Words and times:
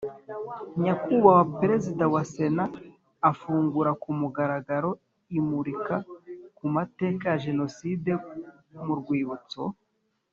Nyakubahwa 0.81 1.45
Perezida 1.59 2.03
wa 2.13 2.23
Sena 2.33 2.65
afungura 3.29 3.91
ku 4.01 4.09
mugaragaro 4.19 4.89
imurika 5.37 5.95
ku 6.57 6.65
mateka 6.75 7.23
ya 7.31 7.41
Jenoside 7.45 8.11
mu 8.85 8.93
rwibutso 9.01 9.61